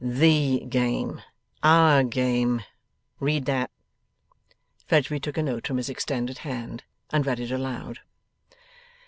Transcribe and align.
'THE 0.03 0.61
game. 0.67 1.21
OUR 1.61 2.01
game. 2.03 2.63
Read 3.19 3.45
that.' 3.45 3.69
Fledgeby 4.87 5.19
took 5.19 5.37
a 5.37 5.43
note 5.43 5.67
from 5.67 5.77
his 5.77 5.89
extended 5.91 6.39
hand 6.39 6.83
and 7.13 7.23
read 7.23 7.39
it 7.39 7.51
aloud. 7.51 7.99